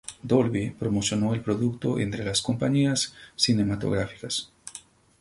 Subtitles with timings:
[0.23, 4.51] Dolby promocionó el producto entre las compañías cinematográficas.